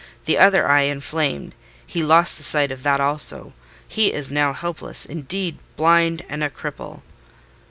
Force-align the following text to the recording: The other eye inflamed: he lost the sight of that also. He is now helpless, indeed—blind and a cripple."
The 0.25 0.39
other 0.39 0.67
eye 0.67 0.87
inflamed: 0.89 1.53
he 1.85 2.01
lost 2.01 2.37
the 2.37 2.43
sight 2.43 2.71
of 2.71 2.81
that 2.81 2.99
also. 2.99 3.53
He 3.87 4.11
is 4.11 4.31
now 4.31 4.51
helpless, 4.51 5.05
indeed—blind 5.05 6.23
and 6.27 6.43
a 6.43 6.49
cripple." 6.49 7.03